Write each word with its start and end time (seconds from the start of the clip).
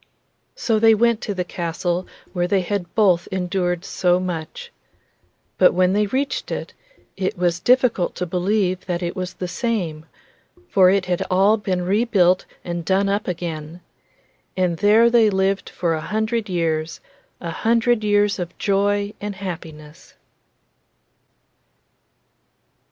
So 0.55 0.79
they 0.79 0.95
went 0.95 1.21
to 1.21 1.33
the 1.35 1.43
castle 1.43 2.07
where 2.33 2.47
they 2.47 2.61
had 2.61 2.95
both 2.95 3.27
endured 3.31 3.85
so 3.85 4.19
much. 4.19 4.71
But 5.59 5.75
when 5.75 5.93
they 5.93 6.07
reached 6.07 6.49
it, 6.51 6.73
it 7.15 7.37
was 7.37 7.59
difficult 7.59 8.15
to 8.15 8.25
believe 8.25 8.87
that 8.87 9.03
it 9.03 9.15
was 9.15 9.35
the 9.35 9.47
same, 9.47 10.07
for 10.67 10.89
it 10.89 11.05
had 11.05 11.21
all 11.29 11.55
been 11.55 11.83
rebuilt 11.83 12.47
and 12.63 12.83
done 12.83 13.09
up 13.09 13.27
again. 13.27 13.81
And 14.57 14.77
there 14.77 15.07
they 15.11 15.29
lived 15.29 15.69
for 15.69 15.93
a 15.93 16.01
hundred 16.01 16.49
years, 16.49 16.99
a 17.39 17.51
hundred 17.51 18.03
years 18.03 18.39
of 18.39 18.57
joy 18.57 19.13
and 19.21 19.35
happiness. 19.35 20.15